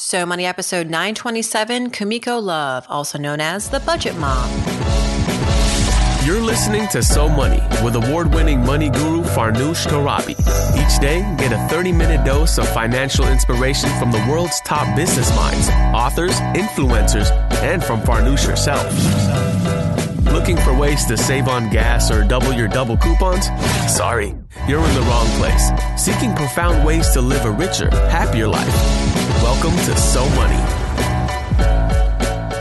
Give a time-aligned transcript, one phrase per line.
[0.00, 4.48] So Money episode 927, Kumiko Love, also known as the Budget Mom.
[6.24, 10.38] You're listening to So Money with award winning money guru Farnoosh Torabi.
[10.78, 15.34] Each day, get a 30 minute dose of financial inspiration from the world's top business
[15.34, 17.32] minds, authors, influencers,
[17.64, 18.86] and from Farnoosh herself.
[20.32, 23.46] Looking for ways to save on gas or double your double coupons?
[23.92, 24.36] Sorry,
[24.68, 25.72] you're in the wrong place.
[25.96, 29.27] Seeking profound ways to live a richer, happier life.
[29.50, 30.62] Welcome to So Money.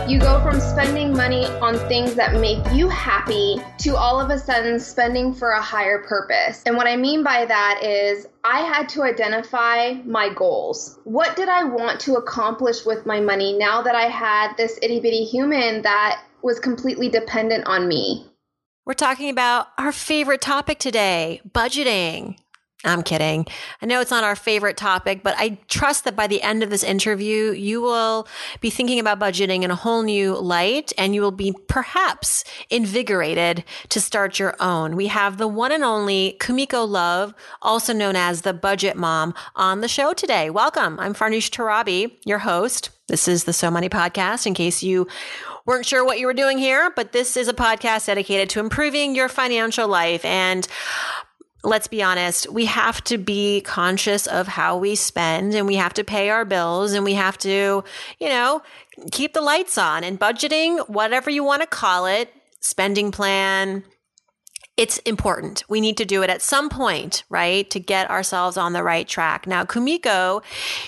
[0.10, 4.40] You go from spending money on things that make you happy to all of a
[4.40, 6.64] sudden spending for a higher purpose.
[6.66, 10.98] And what I mean by that is I had to identify my goals.
[11.04, 15.02] What did I want to accomplish with my money now that I had this itty
[15.02, 18.28] bitty human that was completely dependent on me?
[18.86, 22.38] We're talking about our favorite topic today budgeting.
[22.84, 23.48] I'm kidding.
[23.82, 26.70] I know it's not our favorite topic, but I trust that by the end of
[26.70, 28.28] this interview, you will
[28.62, 33.64] be thinking about budgeting in a whole new light and you will be perhaps invigorated
[33.90, 34.96] to start your own.
[34.96, 39.82] We have the one and only Kumiko Love, also known as the Budget Mom, on
[39.82, 40.52] the show today.
[40.52, 41.00] Welcome.
[41.00, 42.92] I'm Farnoosh Torabi, your host.
[43.08, 45.08] This is the So Money Podcast, in case you
[45.66, 49.16] weren't sure what you were doing here, but this is a podcast dedicated to improving
[49.16, 50.24] your financial life.
[50.26, 50.68] And
[51.68, 55.94] let's be honest, we have to be conscious of how we spend and we have
[55.94, 57.84] to pay our bills and we have to,
[58.20, 58.62] you know,
[59.12, 63.84] keep the lights on and budgeting, whatever you want to call it, spending plan,
[64.78, 65.66] it's important.
[65.68, 67.68] We need to do it at some point, right?
[67.72, 69.48] To get ourselves on the right track.
[69.48, 70.44] Now, Kumiko,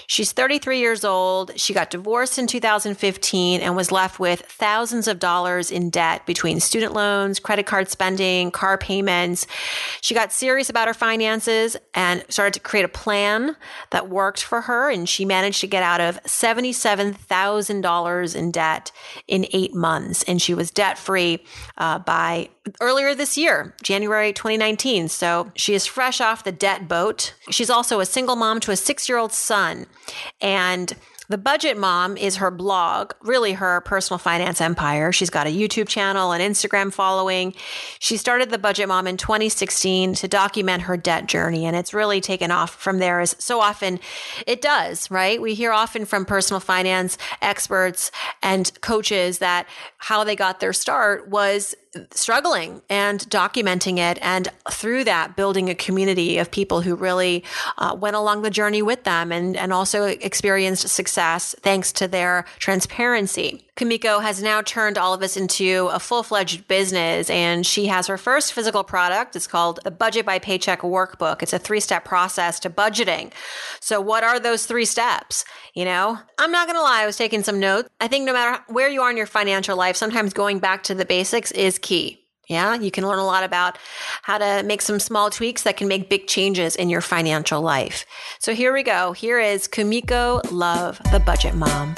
[0.05, 1.59] she's 33 years old.
[1.59, 6.59] She got divorced in 2015 and was left with thousands of dollars in debt between
[6.59, 9.47] student loans, credit card spending, car payments.
[10.01, 13.55] She got serious about her finances and started to create a plan
[13.89, 14.91] that worked for her.
[14.91, 18.91] And she managed to get out of $77,000 in debt
[19.27, 20.21] in eight months.
[20.23, 21.43] And she was debt free
[21.79, 22.49] uh, by
[22.81, 25.07] earlier this year, January 2019.
[25.09, 27.33] So she is fresh off the debt boat.
[27.49, 29.85] She's also a single mom to a six year old son.
[30.41, 30.93] And
[31.29, 35.11] the Budget Mom is her blog, really her personal finance empire.
[35.11, 37.53] She's got a YouTube channel, an Instagram following.
[37.99, 42.19] She started the Budget Mom in 2016 to document her debt journey, and it's really
[42.19, 43.99] taken off from there as so often
[44.47, 45.39] it does, right?
[45.39, 48.11] We hear often from personal finance experts
[48.41, 49.67] and coaches that
[49.99, 51.75] how they got their start was
[52.11, 57.43] struggling and documenting it and through that building a community of people who really
[57.79, 61.18] uh, went along the journey with them and, and also experienced success
[61.61, 66.67] thanks to their transparency Kumiko has now turned all of this into a full fledged
[66.67, 69.37] business, and she has her first physical product.
[69.37, 71.41] It's called the Budget by Paycheck Workbook.
[71.41, 73.31] It's a three step process to budgeting.
[73.79, 75.45] So, what are those three steps?
[75.73, 77.87] You know, I'm not going to lie, I was taking some notes.
[78.01, 80.93] I think no matter where you are in your financial life, sometimes going back to
[80.93, 82.18] the basics is key.
[82.49, 83.77] Yeah, you can learn a lot about
[84.23, 88.07] how to make some small tweaks that can make big changes in your financial life.
[88.39, 89.11] So here we go.
[89.11, 91.93] Here is Kumiko Love, the budget mom.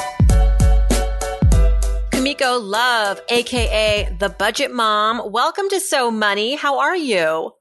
[2.12, 5.32] Kumiko Love, aka the Budget Mom.
[5.32, 6.56] Welcome to So Money.
[6.56, 7.54] How are you?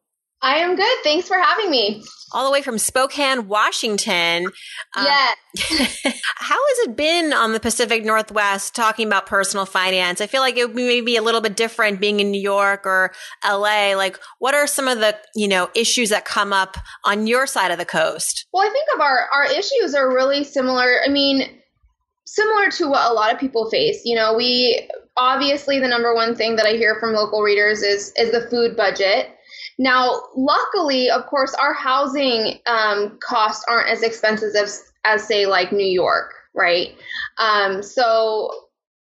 [0.43, 0.99] I am good.
[1.03, 2.03] Thanks for having me.
[2.33, 4.47] All the way from Spokane, Washington.
[4.97, 5.35] Um, yeah.
[6.37, 10.21] how has it been on the Pacific Northwest talking about personal finance?
[10.21, 13.13] I feel like it may be a little bit different being in New York or
[13.45, 13.95] LA.
[13.97, 17.73] Like, what are some of the, you know, issues that come up on your side
[17.73, 18.47] of the coast?
[18.53, 21.01] Well, I think of our, our issues are really similar.
[21.05, 21.61] I mean,
[22.25, 24.03] similar to what a lot of people face.
[24.05, 28.13] You know, we obviously the number one thing that I hear from local readers is
[28.17, 29.31] is the food budget.
[29.81, 35.73] Now, luckily, of course, our housing um, costs aren't as expensive as as say like
[35.73, 36.95] New York, right?
[37.39, 38.51] Um, so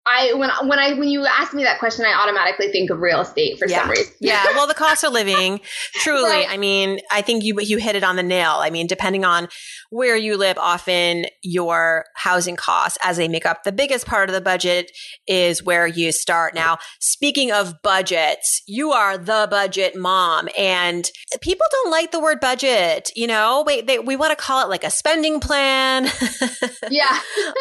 [0.06, 3.22] I when when I when you ask me that question, I automatically think of real
[3.22, 3.82] estate for yeah.
[3.82, 4.14] some reason.
[4.20, 5.62] yeah, well, the cost of living,
[5.96, 6.30] truly.
[6.30, 6.48] Right.
[6.50, 8.58] I mean, I think you you hit it on the nail.
[8.60, 9.48] I mean, depending on
[9.92, 14.36] where you live, often your housing costs, as they make up the biggest part of
[14.36, 14.92] the budget,
[15.26, 16.54] is where you start.
[16.54, 22.42] Now, speaking of budgets, you are the budget mom, and people don't like the word
[22.42, 23.10] budget.
[23.16, 26.10] You know, wait, they, we want to call it like a spending plan.
[26.90, 27.20] yeah.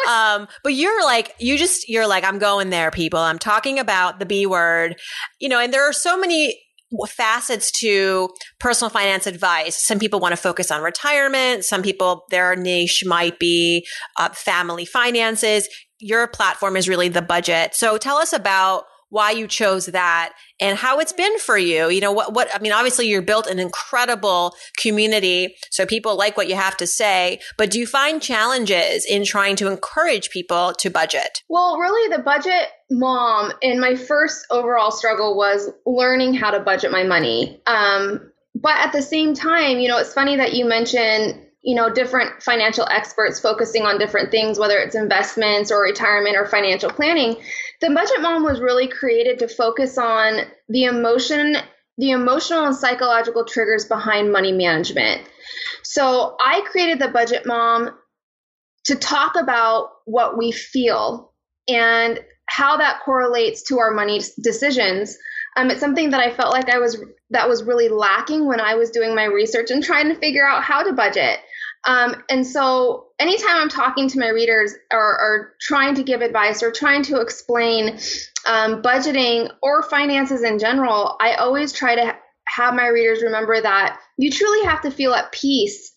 [0.09, 2.25] um, but you're like, you just you're like.
[2.32, 3.19] I'm going there, people.
[3.19, 4.95] I'm talking about the B word,
[5.39, 6.59] you know, and there are so many
[7.07, 9.83] facets to personal finance advice.
[9.83, 11.65] Some people want to focus on retirement.
[11.65, 13.85] Some people, their niche might be
[14.19, 15.67] uh, family finances.
[15.99, 17.73] Your platform is really the budget.
[17.73, 18.83] So tell us about
[19.13, 21.87] why you chose that and how it's been for you.
[21.87, 25.55] You know, what, what, I mean, obviously you're built an incredible community.
[25.69, 29.55] So people like what you have to say, but do you find challenges in trying
[29.57, 31.43] to encourage people to budget?
[31.47, 36.91] Well, really the budget mom and my first overall struggle was learning how to budget
[36.91, 37.61] my money.
[37.67, 41.89] Um, but at the same time, you know, it's funny that you mentioned you know
[41.89, 47.35] different financial experts focusing on different things whether it's investments or retirement or financial planning
[47.81, 51.55] the budget mom was really created to focus on the emotion
[51.97, 55.21] the emotional and psychological triggers behind money management.
[55.83, 57.91] So i created the budget mom
[58.85, 61.31] to talk about what we feel
[61.67, 65.17] and how that correlates to our money decisions
[65.55, 68.75] um, it's something that I felt like I was that was really lacking when I
[68.75, 71.39] was doing my research and trying to figure out how to budget.
[71.85, 76.63] Um, and so anytime I'm talking to my readers or, or, trying to give advice
[76.63, 77.99] or trying to explain
[78.45, 82.15] um, budgeting or finances in general, I always try to
[82.47, 85.91] have my readers remember that you truly have to feel at peace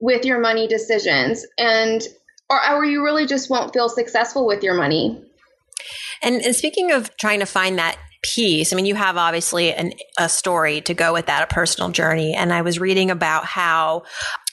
[0.00, 2.02] with your money decisions and
[2.48, 5.22] or, or you really just won't feel successful with your money.
[6.22, 7.98] And, and speaking of trying to find that
[8.34, 11.90] peace, I mean, you have obviously an, a story to go with that, a personal
[11.90, 12.34] journey.
[12.34, 14.02] And I was reading about how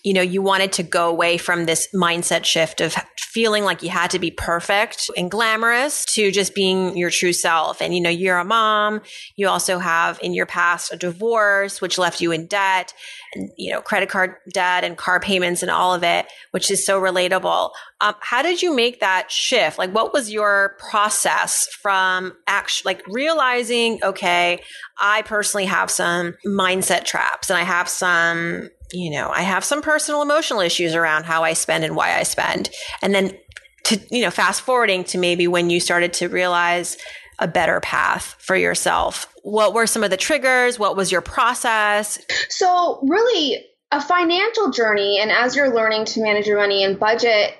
[0.03, 3.89] you know, you wanted to go away from this mindset shift of feeling like you
[3.89, 7.81] had to be perfect and glamorous to just being your true self.
[7.81, 9.01] And, you know, you're a mom.
[9.37, 12.93] You also have in your past a divorce, which left you in debt
[13.33, 16.85] and, you know, credit card debt and car payments and all of it, which is
[16.85, 17.71] so relatable.
[18.01, 19.77] Um, how did you make that shift?
[19.77, 24.61] Like, what was your process from actually like realizing, okay,
[24.99, 29.81] I personally have some mindset traps and I have some you know, I have some
[29.81, 32.69] personal emotional issues around how I spend and why I spend.
[33.01, 33.37] And then
[33.85, 36.97] to, you know, fast forwarding to maybe when you started to realize
[37.39, 39.27] a better path for yourself.
[39.41, 40.79] What were some of the triggers?
[40.79, 42.19] What was your process?
[42.49, 47.55] So, really, a financial journey, and as you're learning to manage your money and budget,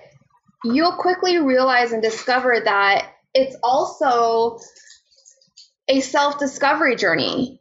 [0.64, 4.60] you'll quickly realize and discover that it's also
[5.88, 7.60] a self discovery journey.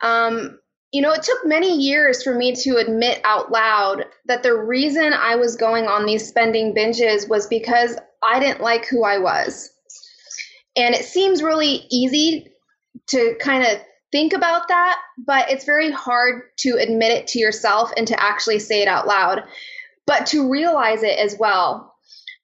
[0.00, 0.58] Um,
[0.94, 5.12] you know, it took many years for me to admit out loud that the reason
[5.12, 9.70] I was going on these spending binges was because I didn't like who I was.
[10.76, 12.46] And it seems really easy
[13.08, 13.80] to kind of
[14.12, 18.60] think about that, but it's very hard to admit it to yourself and to actually
[18.60, 19.42] say it out loud,
[20.06, 21.92] but to realize it as well.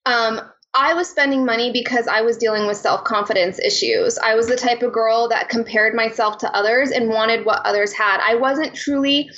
[0.06, 0.40] Um,
[0.74, 4.18] I was spending money because I was dealing with self confidence issues.
[4.18, 7.92] I was the type of girl that compared myself to others and wanted what others
[7.92, 8.20] had.
[8.20, 9.30] I wasn't truly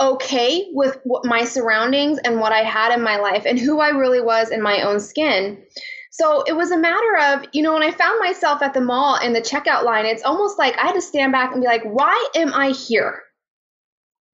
[0.00, 4.20] okay with my surroundings and what I had in my life and who I really
[4.20, 5.62] was in my own skin.
[6.10, 9.16] So it was a matter of, you know, when I found myself at the mall
[9.16, 11.82] in the checkout line, it's almost like I had to stand back and be like,
[11.82, 13.23] why am I here?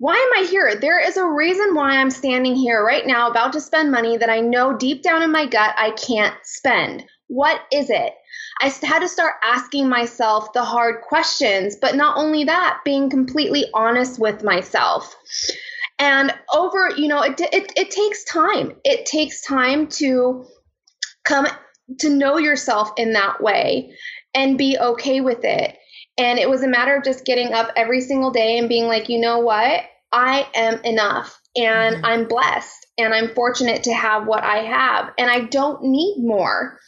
[0.00, 0.74] Why am I here?
[0.80, 4.30] There is a reason why I'm standing here right now about to spend money that
[4.30, 7.04] I know deep down in my gut I can't spend.
[7.26, 8.14] What is it?
[8.62, 13.66] I had to start asking myself the hard questions, but not only that, being completely
[13.74, 15.14] honest with myself.
[15.98, 18.72] And over, you know, it, it, it takes time.
[18.84, 20.46] It takes time to
[21.26, 21.46] come
[21.98, 23.94] to know yourself in that way
[24.34, 25.76] and be okay with it.
[26.18, 29.08] And it was a matter of just getting up every single day and being like,
[29.08, 29.82] you know what?
[30.12, 32.04] I am enough and mm-hmm.
[32.04, 36.78] I'm blessed and I'm fortunate to have what I have and I don't need more.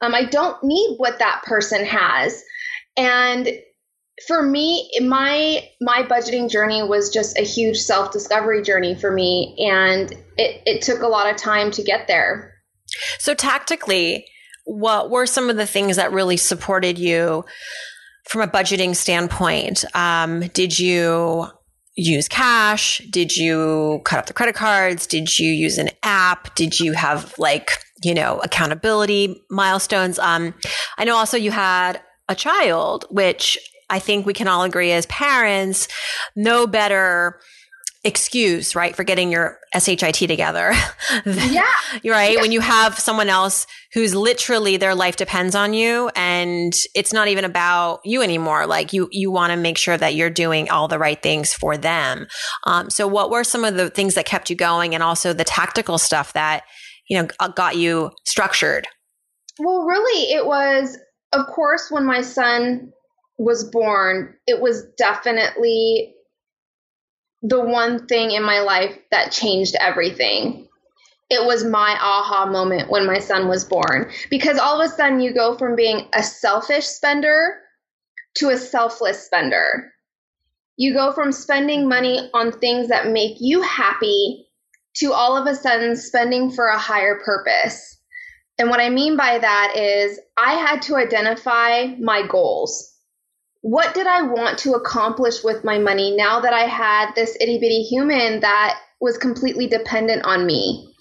[0.00, 2.42] Um, I don't need what that person has.
[2.96, 3.48] And
[4.26, 9.56] for me, my my budgeting journey was just a huge self discovery journey for me,
[9.58, 12.54] and it, it took a lot of time to get there.
[13.18, 14.26] So tactically,
[14.64, 17.44] what were some of the things that really supported you
[18.28, 19.84] from a budgeting standpoint?
[19.94, 21.46] Um, did you
[21.96, 22.98] use cash?
[23.10, 25.06] Did you cut up the credit cards?
[25.06, 26.54] Did you use an app?
[26.54, 27.70] Did you have like,
[28.02, 30.18] you know, accountability milestones?
[30.18, 30.54] Um,
[30.98, 33.58] I know also you had a child, which
[33.90, 35.88] I think we can all agree as parents,
[36.36, 37.40] no better
[38.02, 40.72] excuse, right, for getting your SHIT together.
[41.26, 41.62] yeah.
[42.04, 42.34] right.
[42.34, 42.40] Yeah.
[42.40, 47.28] When you have someone else who's literally their life depends on you and it's not
[47.28, 48.66] even about you anymore.
[48.66, 51.76] Like you, you want to make sure that you're doing all the right things for
[51.76, 52.26] them.
[52.64, 55.44] Um, so what were some of the things that kept you going and also the
[55.44, 56.62] tactical stuff that,
[57.08, 58.86] you know, got you structured?
[59.58, 60.96] Well, really, it was,
[61.32, 62.92] of course, when my son
[63.36, 66.14] was born, it was definitely
[67.42, 70.68] the one thing in my life that changed everything.
[71.30, 75.20] It was my aha moment when my son was born because all of a sudden
[75.20, 77.60] you go from being a selfish spender
[78.36, 79.92] to a selfless spender.
[80.76, 84.48] You go from spending money on things that make you happy
[84.96, 87.98] to all of a sudden spending for a higher purpose.
[88.58, 92.89] And what I mean by that is I had to identify my goals.
[93.62, 97.58] What did I want to accomplish with my money now that I had this itty
[97.58, 100.94] bitty human that was completely dependent on me?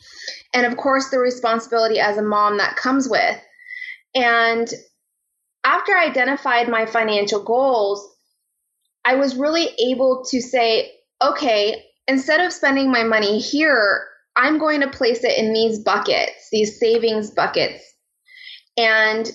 [0.53, 3.39] And of course, the responsibility as a mom that comes with.
[4.15, 4.67] And
[5.63, 8.05] after I identified my financial goals,
[9.05, 14.81] I was really able to say, okay, instead of spending my money here, I'm going
[14.81, 17.83] to place it in these buckets, these savings buckets.
[18.77, 19.29] And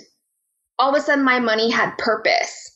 [0.78, 2.73] all of a sudden, my money had purpose.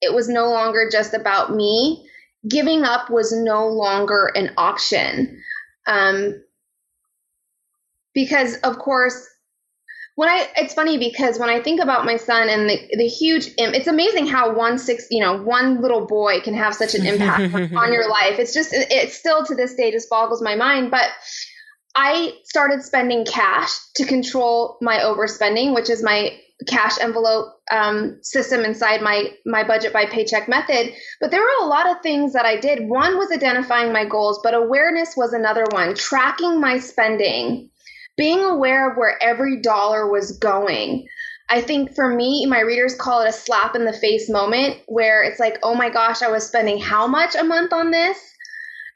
[0.00, 2.06] It was no longer just about me.
[2.48, 5.42] Giving up was no longer an option.
[5.86, 6.42] Um,
[8.14, 9.28] because, of course,
[10.18, 13.50] when I it's funny because when I think about my son and the the huge
[13.56, 17.54] it's amazing how one six you know one little boy can have such an impact
[17.76, 18.40] on your life.
[18.40, 20.90] It's just it still to this day just boggles my mind.
[20.90, 21.08] But
[21.94, 26.36] I started spending cash to control my overspending, which is my
[26.66, 30.92] cash envelope um, system inside my my budget by paycheck method.
[31.20, 32.88] But there were a lot of things that I did.
[32.88, 35.94] One was identifying my goals, but awareness was another one.
[35.94, 37.70] Tracking my spending
[38.16, 41.06] being aware of where every dollar was going.
[41.48, 45.22] I think for me, my readers call it a slap in the face moment where
[45.22, 48.18] it's like, oh my gosh, I was spending how much a month on this?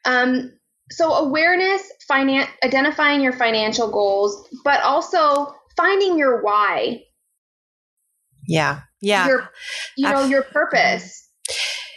[0.05, 0.53] Um,
[0.91, 7.03] so awareness, finan- identifying your financial goals, but also finding your why.
[8.47, 8.81] Yeah.
[9.01, 9.27] Yeah.
[9.27, 9.51] Your,
[9.97, 11.29] you know, your purpose.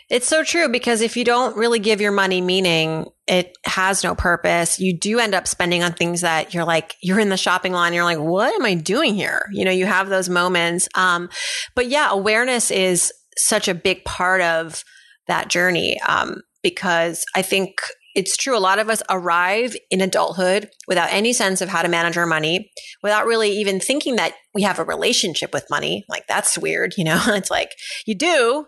[0.10, 4.14] It's so true because if you don't really give your money meaning, it has no
[4.14, 4.80] purpose.
[4.80, 7.94] You do end up spending on things that you're like, you're in the shopping line,
[7.94, 9.48] you're like, what am I doing here?
[9.52, 10.88] You know, you have those moments.
[10.94, 11.30] Um,
[11.74, 14.84] but yeah, awareness is such a big part of
[15.28, 16.00] that journey.
[16.08, 17.76] Um, because I think
[18.16, 18.58] it's true.
[18.58, 22.26] A lot of us arrive in adulthood without any sense of how to manage our
[22.26, 22.72] money,
[23.04, 26.06] without really even thinking that we have a relationship with money.
[26.10, 27.22] Like that's weird, you know.
[27.28, 27.72] it's like
[28.06, 28.66] you do.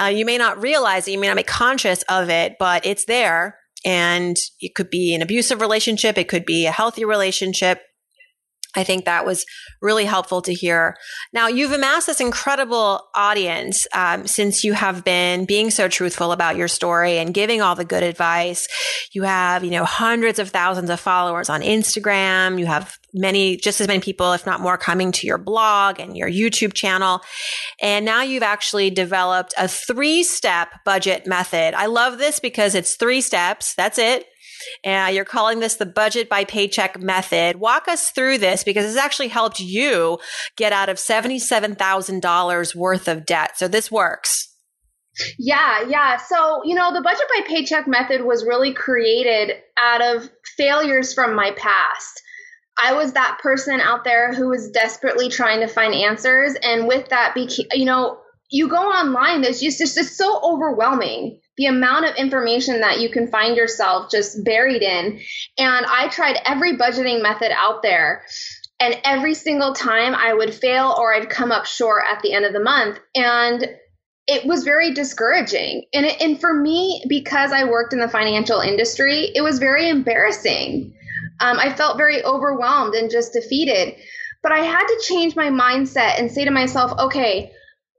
[0.00, 1.12] Uh, you may not realize it.
[1.12, 3.58] You may not be conscious of it, but it's there.
[3.84, 6.18] And it could be an abusive relationship.
[6.18, 7.82] It could be a healthy relationship.
[8.76, 9.44] I think that was
[9.80, 10.96] really helpful to hear.
[11.32, 16.56] Now, you've amassed this incredible audience um, since you have been being so truthful about
[16.56, 18.68] your story and giving all the good advice.
[19.12, 22.58] You have, you know, hundreds of thousands of followers on Instagram.
[22.58, 26.16] You have many, just as many people, if not more, coming to your blog and
[26.16, 27.20] your YouTube channel.
[27.80, 31.74] And now you've actually developed a three step budget method.
[31.74, 33.74] I love this because it's three steps.
[33.74, 34.26] That's it
[34.84, 37.56] and you're calling this the budget by paycheck method.
[37.56, 40.18] Walk us through this because it's actually helped you
[40.56, 43.58] get out of $77,000 worth of debt.
[43.58, 44.52] So this works.
[45.38, 46.18] Yeah, yeah.
[46.18, 51.34] So, you know, the budget by paycheck method was really created out of failures from
[51.34, 52.22] my past.
[52.78, 56.54] I was that person out there who was desperately trying to find answers.
[56.62, 57.34] And with that,
[57.72, 58.18] you know,
[58.50, 63.08] you go online, there's just, it's just so overwhelming the amount of information that you
[63.08, 65.20] can find yourself just buried in.
[65.58, 68.24] And I tried every budgeting method out there.
[68.78, 72.44] And every single time I would fail or I'd come up short at the end
[72.44, 72.98] of the month.
[73.14, 73.66] And
[74.26, 75.84] it was very discouraging.
[75.94, 79.88] And, it, and for me, because I worked in the financial industry, it was very
[79.88, 80.92] embarrassing.
[81.40, 83.94] Um, I felt very overwhelmed and just defeated.
[84.42, 87.52] But I had to change my mindset and say to myself, okay,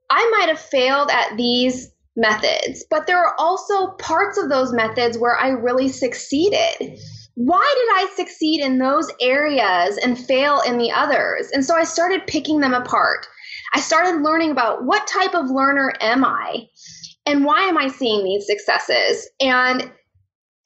[0.09, 5.17] I might have failed at these methods, but there are also parts of those methods
[5.17, 6.99] where I really succeeded.
[7.35, 11.51] Why did I succeed in those areas and fail in the others?
[11.53, 13.27] And so I started picking them apart.
[13.73, 16.67] I started learning about what type of learner am I
[17.27, 19.29] and why am I seeing these successes?
[19.39, 19.91] And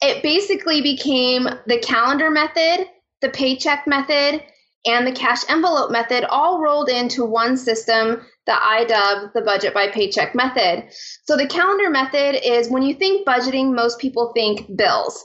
[0.00, 2.86] it basically became the calendar method,
[3.20, 4.42] the paycheck method,
[4.84, 9.74] and the cash envelope method all rolled into one system that I dub the budget
[9.74, 10.88] by paycheck method.
[11.24, 15.24] So the calendar method is when you think budgeting, most people think bills,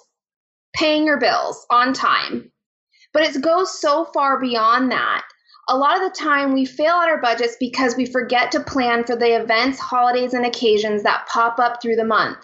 [0.76, 2.52] paying your bills on time.
[3.14, 5.24] But it goes so far beyond that.
[5.70, 9.04] A lot of the time, we fail at our budgets because we forget to plan
[9.04, 12.38] for the events, holidays, and occasions that pop up through the month.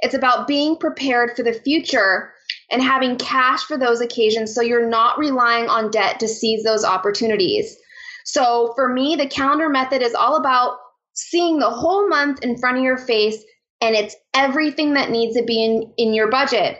[0.00, 2.32] It's about being prepared for the future
[2.70, 6.84] and having cash for those occasions so you're not relying on debt to seize those
[6.84, 7.76] opportunities.
[8.24, 10.78] So for me, the calendar method is all about
[11.12, 13.42] seeing the whole month in front of your face
[13.80, 16.78] and it's everything that needs to be in, in your budget.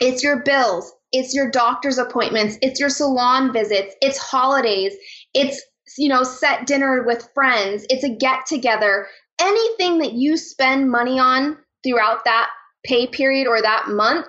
[0.00, 4.94] It's your bills, it's your doctor's appointments, it's your salon visits, it's holidays,
[5.34, 5.62] it's
[5.98, 9.06] you know, set dinner with friends, it's a get together.
[9.40, 12.48] anything that you spend money on throughout that
[12.84, 14.26] pay period or that month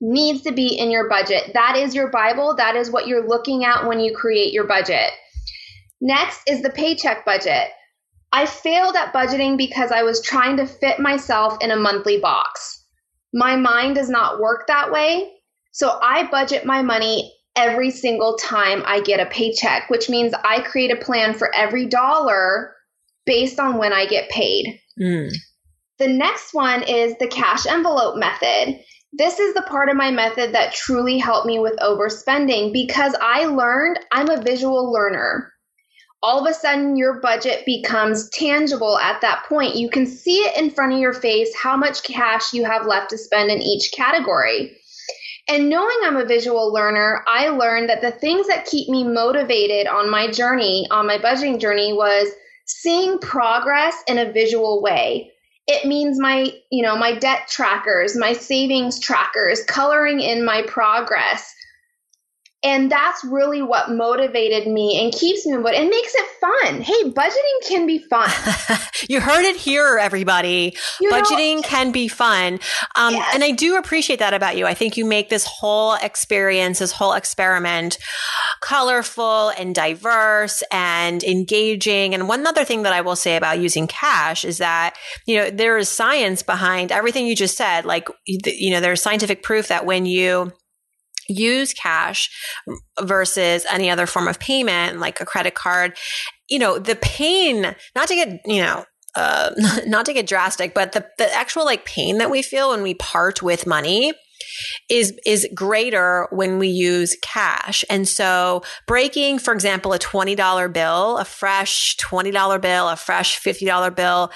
[0.00, 1.52] needs to be in your budget.
[1.54, 2.54] That is your Bible.
[2.56, 5.10] That is what you're looking at when you create your budget.
[6.00, 7.68] Next is the paycheck budget.
[8.32, 12.84] I failed at budgeting because I was trying to fit myself in a monthly box.
[13.32, 15.30] My mind does not work that way.
[15.72, 20.60] So I budget my money every single time I get a paycheck, which means I
[20.60, 22.74] create a plan for every dollar
[23.26, 24.80] based on when I get paid.
[25.00, 25.32] Mm.
[25.98, 28.80] The next one is the cash envelope method.
[29.16, 33.44] This is the part of my method that truly helped me with overspending because I
[33.44, 35.52] learned I'm a visual learner.
[36.20, 39.76] All of a sudden, your budget becomes tangible at that point.
[39.76, 43.10] You can see it in front of your face how much cash you have left
[43.10, 44.76] to spend in each category.
[45.48, 49.86] And knowing I'm a visual learner, I learned that the things that keep me motivated
[49.86, 52.32] on my journey, on my budgeting journey, was
[52.66, 55.30] seeing progress in a visual way
[55.66, 61.54] it means my you know my debt trackers my savings trackers coloring in my progress
[62.64, 66.80] and that's really what motivated me and keeps me but it makes it fun.
[66.80, 68.30] Hey budgeting can be fun.
[69.06, 70.74] You heard it here everybody.
[70.98, 72.58] You budgeting know, can be fun.
[72.96, 73.34] Um, yes.
[73.34, 74.66] and i do appreciate that about you.
[74.66, 77.98] I think you make this whole experience this whole experiment
[78.60, 82.14] colorful and diverse and engaging.
[82.14, 85.50] And one other thing that i will say about using cash is that you know
[85.50, 87.84] there is science behind everything you just said.
[87.84, 90.52] Like you know there's scientific proof that when you
[91.28, 92.30] use cash
[93.00, 95.96] versus any other form of payment like a credit card.
[96.48, 99.50] You know the pain not to get you know uh,
[99.86, 102.94] not to get drastic but the, the actual like pain that we feel when we
[102.94, 104.12] part with money
[104.88, 107.84] is is greater when we use cash.
[107.88, 113.94] And so breaking, for example, a $20 bill, a fresh $20 bill, a fresh $50
[113.94, 114.30] bill,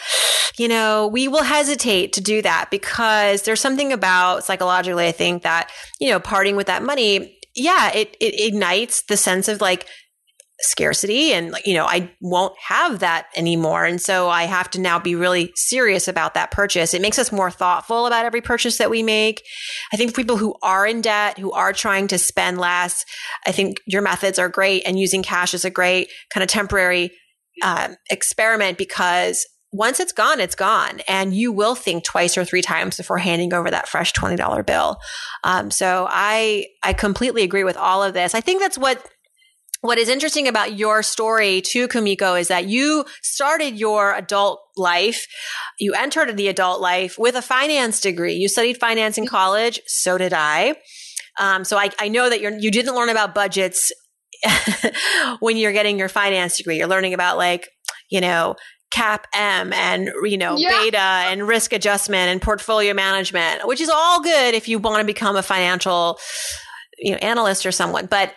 [0.58, 5.42] you know, we will hesitate to do that because there's something about psychologically, I think
[5.42, 9.86] that, you know, parting with that money, yeah, it, it ignites the sense of like,
[10.60, 14.98] scarcity and you know I won't have that anymore and so I have to now
[14.98, 18.90] be really serious about that purchase it makes us more thoughtful about every purchase that
[18.90, 19.44] we make
[19.92, 23.04] I think people who are in debt who are trying to spend less
[23.46, 27.12] I think your methods are great and using cash is a great kind of temporary
[27.62, 31.00] uh, experiment because once it's gone, it's gone.
[31.08, 34.96] And you will think twice or three times before handing over that fresh $20 bill.
[35.44, 38.34] Um, so I, I completely agree with all of this.
[38.34, 39.06] I think that's what
[39.80, 45.26] what is interesting about your story too, Kumiko, is that you started your adult life.
[45.78, 48.34] You entered the adult life with a finance degree.
[48.34, 49.80] You studied finance in college.
[49.86, 50.74] So did I.
[51.38, 53.92] Um, so I, I know that you're, you didn't learn about budgets
[55.40, 56.78] when you're getting your finance degree.
[56.78, 57.68] You're learning about like,
[58.10, 58.56] you know,
[58.90, 60.70] CAPM and you know yeah.
[60.70, 65.04] beta and risk adjustment and portfolio management which is all good if you want to
[65.04, 66.18] become a financial
[66.96, 68.32] you know analyst or someone but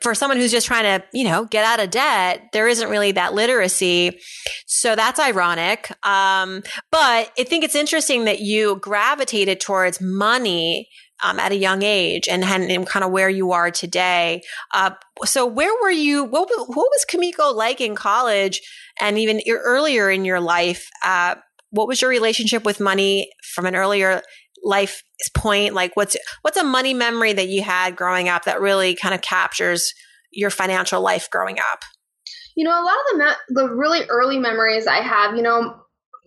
[0.00, 3.12] for someone who's just trying to, you know, get out of debt, there isn't really
[3.12, 4.18] that literacy.
[4.66, 5.90] So that's ironic.
[6.06, 10.88] Um, but I think it's interesting that you gravitated towards money
[11.22, 14.42] um, at a young age and, and, kind of where you are today.
[14.72, 14.90] Uh,
[15.24, 16.24] so where were you?
[16.24, 18.60] What, what was Kumiko like in college
[19.00, 20.88] and even earlier in your life?
[21.04, 21.36] Uh,
[21.70, 24.22] what was your relationship with money from an earlier
[24.64, 25.02] life
[25.36, 25.74] point?
[25.74, 29.20] Like what's, what's a money memory that you had growing up that really kind of
[29.20, 29.92] captures
[30.32, 31.82] your financial life growing up?
[32.56, 35.76] You know, a lot of the, me- the really early memories I have, you know,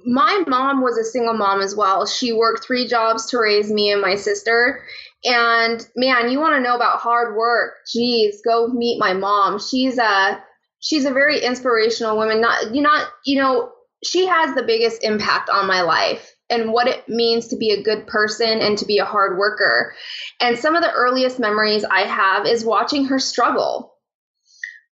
[0.05, 2.05] my mom was a single mom as well.
[2.05, 4.83] She worked three jobs to raise me and my sister.
[5.25, 7.73] And man, you want to know about hard work?
[7.91, 9.59] Geez, go meet my mom.
[9.59, 10.41] She's a
[10.79, 12.39] she's a very inspirational woman.
[12.39, 13.71] Not you not you know
[14.03, 17.83] she has the biggest impact on my life and what it means to be a
[17.83, 19.93] good person and to be a hard worker.
[20.39, 23.93] And some of the earliest memories I have is watching her struggle.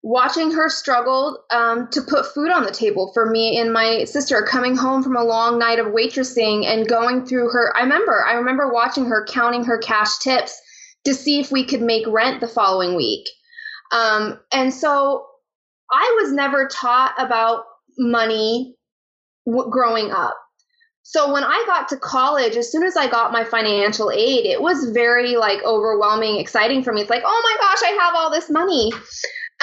[0.03, 4.43] Watching her struggle um, to put food on the table for me and my sister
[4.43, 7.75] coming home from a long night of waitressing and going through her.
[7.75, 10.61] I remember, I remember watching her counting her cash tips
[11.05, 13.25] to see if we could make rent the following week.
[13.91, 15.25] Um, and so
[15.91, 17.63] I was never taught about
[17.97, 18.75] money
[19.45, 20.35] w- growing up.
[21.07, 24.59] So when I got to college, as soon as I got my financial aid, it
[24.59, 27.01] was very like overwhelming, exciting for me.
[27.01, 28.91] It's like, oh my gosh, I have all this money.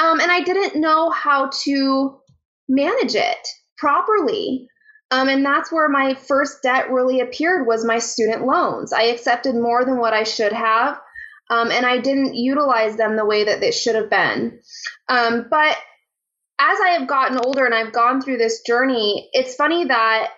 [0.00, 2.20] Um, and I didn't know how to
[2.68, 4.68] manage it properly.
[5.10, 8.92] Um, and that's where my first debt really appeared was my student loans.
[8.92, 11.00] I accepted more than what I should have,
[11.50, 14.60] um, and I didn't utilize them the way that they should have been.
[15.08, 15.76] Um, but
[16.60, 20.28] as I have gotten older and I've gone through this journey, it's funny that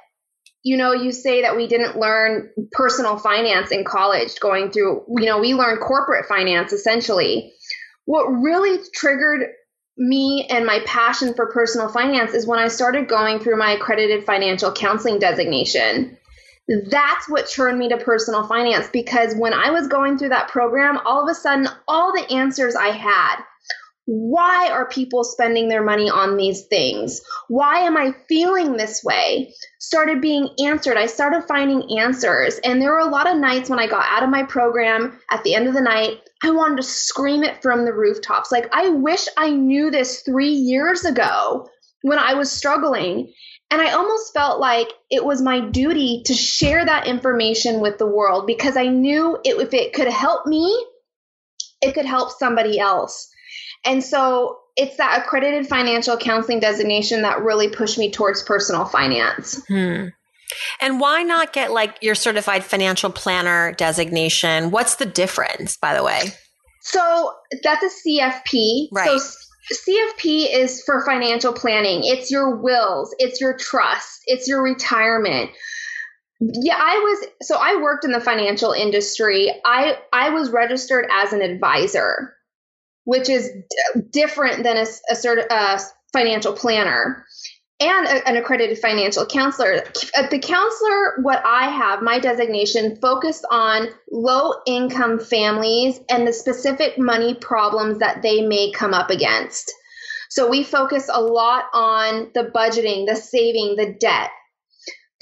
[0.64, 5.27] you know, you say that we didn't learn personal finance in college going through, you
[5.27, 7.53] know, we learned corporate finance essentially.
[8.07, 9.50] What really triggered
[9.98, 14.24] me and my passion for personal finance is when I started going through my accredited
[14.24, 16.16] financial counseling designation.
[16.66, 20.98] That's what turned me to personal finance because when I was going through that program,
[21.05, 23.37] all of a sudden, all the answers I had
[24.06, 27.22] why are people spending their money on these things?
[27.48, 29.54] Why am I feeling this way?
[29.78, 30.98] Started being answered.
[30.98, 32.58] I started finding answers.
[32.64, 35.42] And there were a lot of nights when I got out of my program at
[35.42, 38.52] the end of the night, I wanted to scream it from the rooftops.
[38.52, 41.68] Like, I wish I knew this three years ago
[42.02, 43.32] when I was struggling.
[43.70, 48.06] And I almost felt like it was my duty to share that information with the
[48.06, 50.86] world because I knew it, if it could help me,
[51.80, 53.30] it could help somebody else.
[53.84, 59.62] And so it's that accredited financial counseling designation that really pushed me towards personal finance.
[59.68, 60.06] Hmm.
[60.80, 64.70] And why not get like your certified financial planner designation?
[64.70, 66.20] What's the difference, by the way?
[66.82, 68.88] So that's a CFP.
[68.92, 69.18] Right.
[69.18, 69.36] So
[69.72, 72.02] CFP is for financial planning.
[72.04, 75.50] It's your wills, it's your trust, it's your retirement.
[76.40, 79.50] Yeah, I was so I worked in the financial industry.
[79.64, 82.34] I I was registered as an advisor
[83.04, 85.80] which is d- different than a, a, cert, a
[86.12, 87.24] financial planner
[87.80, 89.82] and a, an accredited financial counselor.
[90.16, 96.32] Uh, the counselor, what I have, my designation, focused on low income families and the
[96.32, 99.72] specific money problems that they may come up against.
[100.30, 104.30] So we focus a lot on the budgeting, the saving, the debt.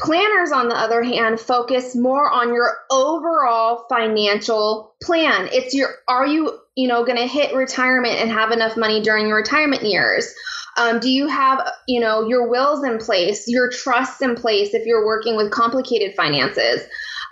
[0.01, 5.49] Planners, on the other hand, focus more on your overall financial plan.
[5.53, 9.29] It's your, are you you know, going to hit retirement and have enough money during
[9.29, 10.33] your retirement years?
[10.79, 14.87] Um, do you have, you know, your wills in place, your trusts in place if
[14.87, 16.83] you're working with complicated finances?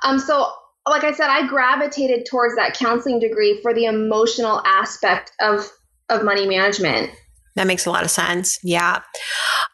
[0.04, 0.52] Um, so,
[0.86, 5.70] like I said, I gravitated towards that counseling degree for the emotional aspect of
[6.10, 7.10] of money management.
[7.56, 8.58] That makes a lot of sense.
[8.62, 9.00] Yeah.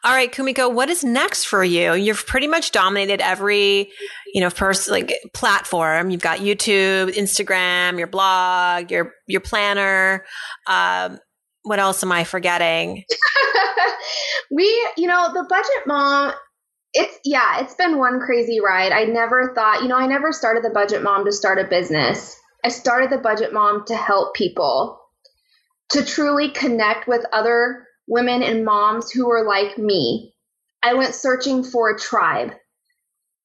[0.03, 1.93] All right, Kumiko, what is next for you?
[1.93, 3.89] You've pretty much dominated every,
[4.33, 6.09] you know, first like platform.
[6.09, 10.25] You've got YouTube, Instagram, your blog, your your planner.
[10.67, 11.19] Um,
[11.63, 13.03] what else am I forgetting?
[14.51, 14.63] we,
[14.97, 16.33] you know, the budget mom
[16.93, 18.91] it's yeah, it's been one crazy ride.
[18.91, 22.35] I never thought, you know, I never started the budget mom to start a business.
[22.63, 24.99] I started the budget mom to help people
[25.89, 30.33] to truly connect with other women and moms who were like me.
[30.83, 32.53] I went searching for a tribe.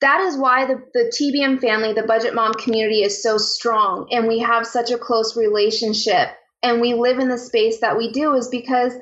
[0.00, 4.26] That is why the, the TBM family, the budget mom community, is so strong and
[4.26, 6.28] we have such a close relationship
[6.62, 8.92] and we live in the space that we do, is because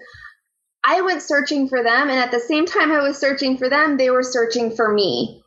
[0.82, 2.08] I went searching for them.
[2.08, 5.39] And at the same time I was searching for them, they were searching for me.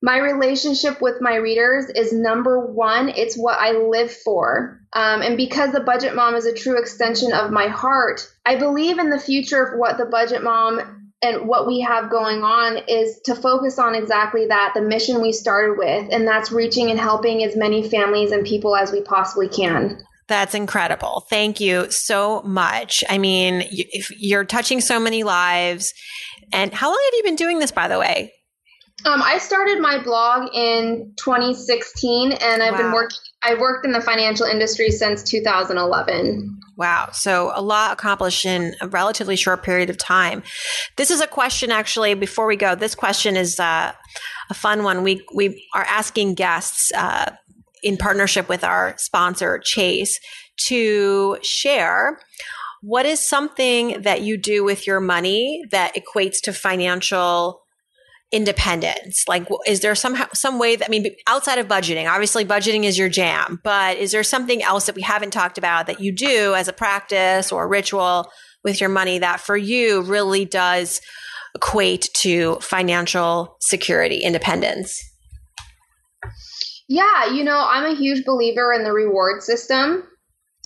[0.00, 3.08] My relationship with my readers is number one.
[3.08, 4.80] It's what I live for.
[4.92, 8.98] Um, and because the budget mom is a true extension of my heart, I believe
[8.98, 13.20] in the future of what the budget mom and what we have going on is
[13.24, 17.42] to focus on exactly that the mission we started with, and that's reaching and helping
[17.42, 19.98] as many families and people as we possibly can.
[20.28, 21.26] That's incredible.
[21.28, 23.02] Thank you so much.
[23.08, 23.64] I mean,
[24.16, 25.92] you're touching so many lives.
[26.52, 28.32] And how long have you been doing this, by the way?
[29.04, 32.78] Um, I started my blog in 2016, and I've wow.
[32.78, 33.18] been working.
[33.42, 36.58] I worked in the financial industry since 2011.
[36.76, 40.42] Wow, so a lot accomplished in a relatively short period of time.
[40.96, 42.14] This is a question, actually.
[42.14, 43.92] Before we go, this question is uh,
[44.50, 45.02] a fun one.
[45.02, 47.32] We we are asking guests uh,
[47.82, 50.18] in partnership with our sponsor Chase
[50.66, 52.20] to share
[52.80, 57.62] what is something that you do with your money that equates to financial
[58.32, 59.24] independence?
[59.26, 62.10] Like, is there some some way that I mean, outside of budgeting?
[62.10, 65.86] Obviously, budgeting is your jam, but is there something else that we haven't talked about
[65.86, 68.30] that you do as a practice or a ritual
[68.64, 71.00] with your money that for you really does
[71.54, 75.02] equate to financial security, independence?
[76.88, 80.07] Yeah, you know, I'm a huge believer in the reward system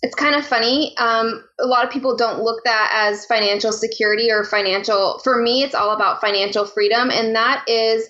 [0.03, 0.93] it's kind of funny.
[0.97, 5.19] Um, a lot of people don't look that as financial security or financial.
[5.23, 8.05] For me, it's all about financial freedom, and that is,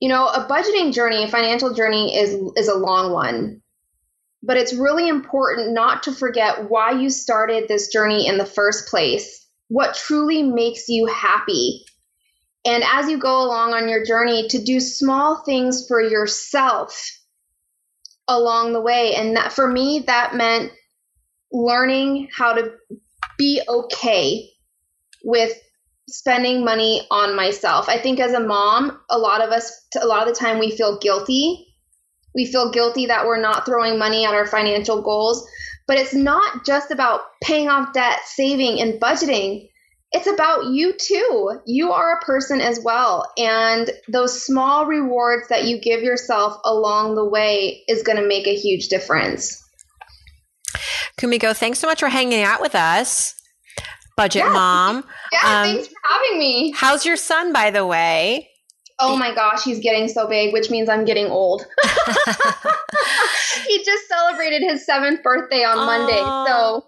[0.00, 3.62] you know, a budgeting journey, a financial journey is is a long one,
[4.42, 8.88] but it's really important not to forget why you started this journey in the first
[8.88, 9.46] place.
[9.68, 11.84] What truly makes you happy,
[12.66, 17.00] and as you go along on your journey, to do small things for yourself
[18.28, 19.14] along the way.
[19.14, 20.72] And that for me, that meant
[21.52, 22.72] learning how to
[23.38, 24.50] be okay
[25.22, 25.52] with
[26.08, 27.88] spending money on myself.
[27.88, 30.70] I think as a mom, a lot of us, a lot of the time, we
[30.70, 31.66] feel guilty.
[32.34, 35.46] We feel guilty that we're not throwing money at our financial goals.
[35.86, 39.68] But it's not just about paying off debt, saving, and budgeting.
[40.14, 41.58] It's about you too.
[41.66, 43.28] You are a person as well.
[43.36, 48.46] And those small rewards that you give yourself along the way is going to make
[48.46, 49.60] a huge difference.
[51.18, 53.34] Kumiko, thanks so much for hanging out with us.
[54.16, 54.52] Budget yeah.
[54.52, 55.04] mom.
[55.32, 56.72] Yeah, um, thanks for having me.
[56.76, 58.48] How's your son, by the way?
[59.00, 61.66] Oh my gosh, he's getting so big, which means I'm getting old.
[63.66, 66.20] he just celebrated his seventh birthday on Monday.
[66.48, 66.84] So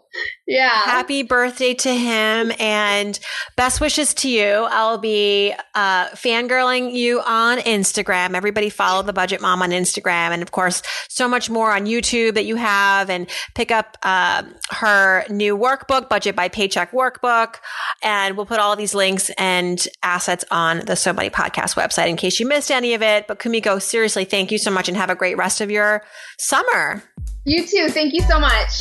[0.46, 0.70] yeah.
[0.70, 3.18] Happy birthday to him and
[3.57, 4.66] best wishes to you.
[4.70, 8.35] I'll be uh, fangirling you on Instagram.
[8.35, 10.31] Everybody follow the Budget Mom on Instagram.
[10.31, 14.44] And of course, so much more on YouTube that you have and pick up uh,
[14.70, 17.57] her new workbook, Budget by Paycheck Workbook.
[18.02, 22.16] And we'll put all these links and assets on the So Money Podcast website in
[22.16, 23.26] case you missed any of it.
[23.26, 26.05] But Kumiko, seriously, thank you so much and have a great rest of your
[26.38, 27.02] summer.
[27.44, 27.88] You too.
[27.88, 28.81] Thank you so much.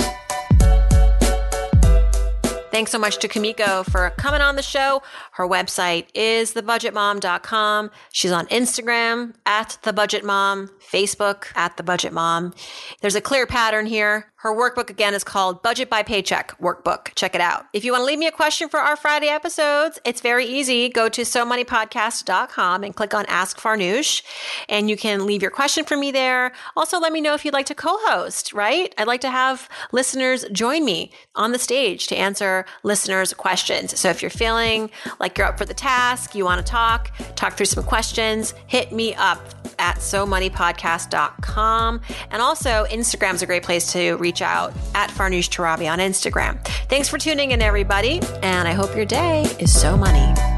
[2.75, 5.01] Thanks so much to Kumiko for coming on the show.
[5.31, 7.89] Her website is thebudgetmom.com.
[8.11, 12.53] She's on Instagram at thebudgetmom, Facebook at thebudgetmom.
[12.99, 14.33] There's a clear pattern here.
[14.45, 17.15] Her workbook again is called Budget by Paycheck Workbook.
[17.15, 17.65] Check it out.
[17.73, 20.88] If you want to leave me a question for our Friday episodes, it's very easy.
[20.88, 24.21] Go to somoneypodcast.com and click on Ask Farnoosh,
[24.69, 26.51] and you can leave your question for me there.
[26.75, 28.93] Also, let me know if you'd like to co-host, right?
[28.99, 33.97] I'd like to have listeners join me on the stage to answer listeners' questions.
[33.99, 37.54] So if you're feeling like you're up for the task, you want to talk, talk
[37.54, 39.39] through some questions, hit me up
[39.80, 42.01] at somoneypodcast.com.
[42.32, 46.63] And also, Instagram's a great place to reach out at Farnoosh Torabi on Instagram.
[46.89, 50.55] Thanks for tuning in, everybody, and I hope your day is so money.